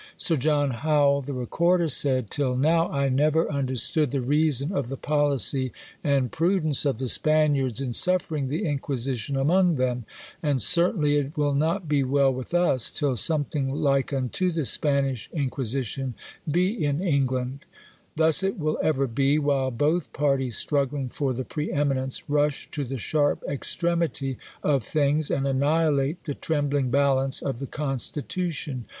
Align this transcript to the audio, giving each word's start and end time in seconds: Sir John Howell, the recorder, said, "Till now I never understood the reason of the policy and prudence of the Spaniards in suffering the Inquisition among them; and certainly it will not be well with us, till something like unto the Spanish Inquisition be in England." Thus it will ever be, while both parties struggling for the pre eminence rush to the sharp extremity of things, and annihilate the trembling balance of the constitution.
Sir 0.17 0.35
John 0.35 0.71
Howell, 0.71 1.21
the 1.21 1.33
recorder, 1.33 1.87
said, 1.87 2.31
"Till 2.31 2.57
now 2.57 2.89
I 2.91 3.07
never 3.07 3.47
understood 3.51 4.09
the 4.09 4.19
reason 4.19 4.73
of 4.75 4.89
the 4.89 4.97
policy 4.97 5.71
and 6.03 6.31
prudence 6.31 6.87
of 6.87 6.97
the 6.97 7.07
Spaniards 7.07 7.79
in 7.79 7.93
suffering 7.93 8.47
the 8.47 8.65
Inquisition 8.65 9.37
among 9.37 9.75
them; 9.75 10.05
and 10.41 10.59
certainly 10.59 11.17
it 11.17 11.37
will 11.37 11.53
not 11.53 11.87
be 11.87 12.01
well 12.03 12.33
with 12.33 12.51
us, 12.51 12.89
till 12.89 13.15
something 13.15 13.69
like 13.75 14.11
unto 14.11 14.51
the 14.51 14.65
Spanish 14.65 15.29
Inquisition 15.33 16.15
be 16.49 16.83
in 16.83 16.99
England." 17.03 17.59
Thus 18.15 18.41
it 18.41 18.57
will 18.57 18.79
ever 18.81 19.05
be, 19.05 19.37
while 19.37 19.69
both 19.69 20.11
parties 20.13 20.57
struggling 20.57 21.09
for 21.09 21.31
the 21.31 21.45
pre 21.45 21.71
eminence 21.71 22.27
rush 22.27 22.71
to 22.71 22.83
the 22.83 22.97
sharp 22.97 23.43
extremity 23.47 24.39
of 24.63 24.81
things, 24.83 25.29
and 25.29 25.45
annihilate 25.47 26.23
the 26.23 26.33
trembling 26.33 26.89
balance 26.89 27.43
of 27.43 27.59
the 27.59 27.67
constitution. 27.67 28.85